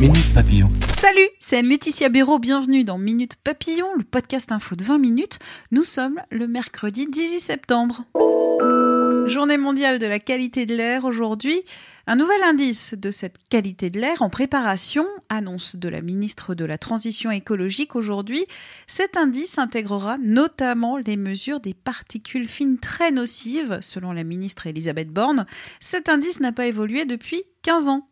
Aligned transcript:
Minute 0.00 0.32
Papillon. 0.32 0.68
Salut, 1.00 1.28
c'est 1.40 1.60
Laetitia 1.60 2.08
Béraud, 2.08 2.38
bienvenue 2.38 2.84
dans 2.84 2.98
Minute 2.98 3.34
Papillon, 3.42 3.88
le 3.96 4.04
podcast 4.04 4.52
info 4.52 4.76
de 4.76 4.84
20 4.84 4.96
minutes. 4.98 5.40
Nous 5.72 5.82
sommes 5.82 6.20
le 6.30 6.46
mercredi 6.46 7.08
18 7.10 7.40
septembre. 7.40 8.04
Journée 9.26 9.58
mondiale 9.58 9.98
de 9.98 10.06
la 10.06 10.20
qualité 10.20 10.66
de 10.66 10.76
l'air 10.76 11.04
aujourd'hui. 11.04 11.60
Un 12.06 12.14
nouvel 12.14 12.40
indice 12.44 12.94
de 12.96 13.10
cette 13.10 13.38
qualité 13.50 13.90
de 13.90 13.98
l'air 13.98 14.22
en 14.22 14.30
préparation, 14.30 15.04
annonce 15.30 15.74
de 15.74 15.88
la 15.88 16.00
ministre 16.00 16.54
de 16.54 16.64
la 16.64 16.78
Transition 16.78 17.32
écologique 17.32 17.96
aujourd'hui. 17.96 18.46
Cet 18.86 19.16
indice 19.16 19.58
intégrera 19.58 20.16
notamment 20.18 20.96
les 20.96 21.16
mesures 21.16 21.58
des 21.58 21.74
particules 21.74 22.46
fines 22.46 22.78
très 22.78 23.10
nocives, 23.10 23.80
selon 23.80 24.12
la 24.12 24.22
ministre 24.22 24.68
Elisabeth 24.68 25.08
Borne. 25.08 25.44
Cet 25.80 26.08
indice 26.08 26.38
n'a 26.38 26.52
pas 26.52 26.66
évolué 26.66 27.04
depuis 27.04 27.42
15 27.62 27.88
ans. 27.88 28.08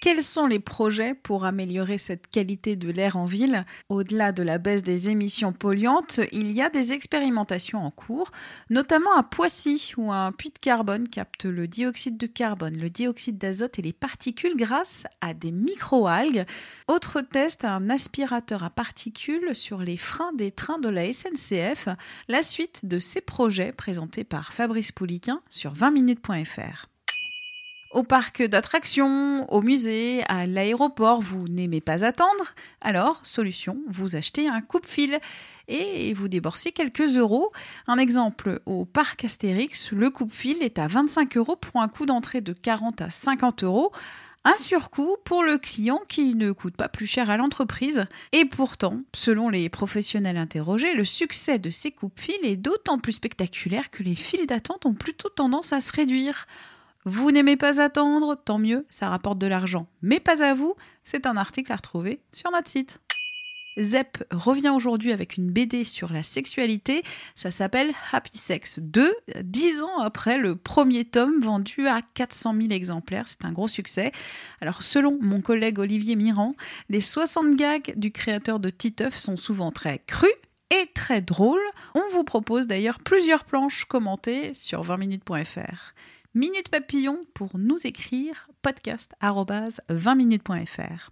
Quels 0.00 0.22
sont 0.22 0.46
les 0.46 0.60
projets 0.60 1.12
pour 1.12 1.44
améliorer 1.44 1.98
cette 1.98 2.28
qualité 2.28 2.76
de 2.76 2.88
l'air 2.88 3.16
en 3.16 3.24
ville? 3.24 3.66
Au-delà 3.88 4.30
de 4.30 4.44
la 4.44 4.58
baisse 4.58 4.84
des 4.84 5.08
émissions 5.08 5.52
polluantes, 5.52 6.20
il 6.30 6.52
y 6.52 6.62
a 6.62 6.70
des 6.70 6.92
expérimentations 6.92 7.84
en 7.84 7.90
cours, 7.90 8.30
notamment 8.70 9.12
à 9.16 9.24
Poissy, 9.24 9.94
où 9.96 10.12
un 10.12 10.30
puits 10.30 10.50
de 10.50 10.58
carbone 10.60 11.08
capte 11.08 11.46
le 11.46 11.66
dioxyde 11.66 12.16
de 12.16 12.28
carbone, 12.28 12.76
le 12.78 12.90
dioxyde 12.90 13.38
d'azote 13.38 13.80
et 13.80 13.82
les 13.82 13.92
particules 13.92 14.56
grâce 14.56 15.02
à 15.20 15.34
des 15.34 15.50
microalgues. 15.50 16.46
Autre 16.86 17.20
test, 17.20 17.64
un 17.64 17.90
aspirateur 17.90 18.62
à 18.62 18.70
particules 18.70 19.52
sur 19.52 19.78
les 19.78 19.96
freins 19.96 20.32
des 20.34 20.52
trains 20.52 20.78
de 20.78 20.90
la 20.90 21.12
SNCF. 21.12 21.88
La 22.28 22.44
suite 22.44 22.86
de 22.86 23.00
ces 23.00 23.20
projets 23.20 23.72
présentés 23.72 24.22
par 24.22 24.52
Fabrice 24.52 24.92
Pouliquin 24.92 25.40
sur 25.50 25.74
20minutes.fr. 25.74 26.86
Au 27.90 28.02
parc 28.02 28.42
d'attractions, 28.42 29.50
au 29.50 29.62
musée, 29.62 30.22
à 30.28 30.46
l'aéroport, 30.46 31.22
vous 31.22 31.48
n'aimez 31.48 31.80
pas 31.80 32.04
attendre 32.04 32.54
Alors, 32.82 33.20
solution, 33.22 33.78
vous 33.88 34.14
achetez 34.14 34.46
un 34.46 34.60
coupe-fil 34.60 35.18
et 35.68 36.12
vous 36.12 36.28
déboursez 36.28 36.70
quelques 36.72 37.16
euros. 37.16 37.50
Un 37.86 37.96
exemple, 37.96 38.60
au 38.66 38.84
parc 38.84 39.24
Astérix, 39.24 39.90
le 39.92 40.10
coupe-fil 40.10 40.62
est 40.62 40.78
à 40.78 40.86
25 40.86 41.38
euros 41.38 41.56
pour 41.56 41.80
un 41.80 41.88
coût 41.88 42.04
d'entrée 42.04 42.42
de 42.42 42.52
40 42.52 43.00
à 43.00 43.08
50 43.08 43.64
euros. 43.64 43.90
Un 44.44 44.58
surcoût 44.58 45.16
pour 45.24 45.42
le 45.42 45.56
client 45.56 46.02
qui 46.08 46.34
ne 46.34 46.52
coûte 46.52 46.76
pas 46.76 46.90
plus 46.90 47.06
cher 47.06 47.30
à 47.30 47.38
l'entreprise. 47.38 48.04
Et 48.32 48.44
pourtant, 48.44 49.00
selon 49.14 49.48
les 49.48 49.70
professionnels 49.70 50.36
interrogés, 50.36 50.92
le 50.92 51.04
succès 51.04 51.58
de 51.58 51.70
ces 51.70 51.90
coupes-fils 51.90 52.36
est 52.42 52.56
d'autant 52.56 52.98
plus 52.98 53.12
spectaculaire 53.12 53.90
que 53.90 54.02
les 54.02 54.14
files 54.14 54.46
d'attente 54.46 54.84
ont 54.84 54.94
plutôt 54.94 55.30
tendance 55.30 55.72
à 55.72 55.80
se 55.80 55.92
réduire. 55.92 56.46
Vous 57.10 57.30
n'aimez 57.30 57.56
pas 57.56 57.80
attendre, 57.80 58.36
tant 58.36 58.58
mieux, 58.58 58.84
ça 58.90 59.08
rapporte 59.08 59.38
de 59.38 59.46
l'argent. 59.46 59.86
Mais 60.02 60.20
pas 60.20 60.42
à 60.44 60.52
vous, 60.52 60.74
c'est 61.04 61.24
un 61.24 61.38
article 61.38 61.72
à 61.72 61.76
retrouver 61.76 62.20
sur 62.34 62.50
notre 62.50 62.68
site. 62.68 63.00
Zep 63.78 64.22
revient 64.30 64.68
aujourd'hui 64.68 65.12
avec 65.12 65.38
une 65.38 65.50
BD 65.50 65.84
sur 65.84 66.12
la 66.12 66.22
sexualité. 66.22 67.02
Ça 67.34 67.50
s'appelle 67.50 67.92
Happy 68.12 68.36
Sex 68.36 68.80
2, 68.80 69.10
dix 69.42 69.82
ans 69.82 70.00
après 70.00 70.36
le 70.36 70.54
premier 70.54 71.06
tome 71.06 71.40
vendu 71.40 71.88
à 71.88 72.02
400 72.12 72.54
000 72.54 72.72
exemplaires. 72.72 73.26
C'est 73.26 73.46
un 73.46 73.52
gros 73.52 73.68
succès. 73.68 74.12
Alors, 74.60 74.82
selon 74.82 75.16
mon 75.22 75.40
collègue 75.40 75.78
Olivier 75.78 76.14
Mirand, 76.14 76.56
les 76.90 77.00
60 77.00 77.56
gags 77.56 77.94
du 77.96 78.12
créateur 78.12 78.60
de 78.60 78.68
Titeuf 78.68 79.16
sont 79.16 79.38
souvent 79.38 79.70
très 79.70 80.00
crus 80.00 80.28
et 80.70 80.90
très 80.92 81.22
drôles. 81.22 81.58
On 81.94 82.04
vous 82.12 82.24
propose 82.24 82.66
d'ailleurs 82.66 82.98
plusieurs 82.98 83.44
planches 83.44 83.86
commentées 83.86 84.52
sur 84.52 84.82
20minutes.fr. 84.82 85.94
Minute 86.34 86.68
Papillon 86.70 87.24
pour 87.32 87.56
nous 87.56 87.86
écrire 87.86 88.50
podcast 88.60 89.12
20minutes.fr. 89.22 91.08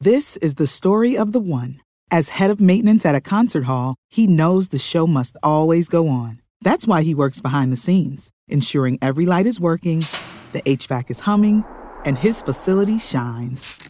This 0.00 0.38
is 0.38 0.54
the 0.54 0.66
story 0.66 1.18
of 1.18 1.32
the 1.32 1.38
one. 1.38 1.82
As 2.10 2.30
head 2.30 2.50
of 2.50 2.62
maintenance 2.62 3.04
at 3.04 3.14
a 3.14 3.20
concert 3.20 3.64
hall, 3.64 3.96
he 4.08 4.26
knows 4.26 4.68
the 4.68 4.78
show 4.78 5.06
must 5.06 5.36
always 5.42 5.90
go 5.90 6.08
on. 6.08 6.40
That's 6.62 6.86
why 6.86 7.02
he 7.02 7.14
works 7.14 7.42
behind 7.42 7.74
the 7.74 7.76
scenes, 7.76 8.30
ensuring 8.48 8.98
every 9.02 9.26
light 9.26 9.44
is 9.44 9.60
working, 9.60 10.06
the 10.52 10.62
HVAC 10.62 11.10
is 11.10 11.20
humming, 11.20 11.62
and 12.06 12.16
his 12.16 12.40
facility 12.40 12.98
shines. 12.98 13.89